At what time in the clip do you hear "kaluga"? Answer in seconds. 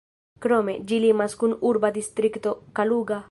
2.81-3.19